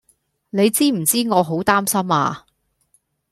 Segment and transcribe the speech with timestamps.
[0.49, 2.47] 你知唔知我好擔心呀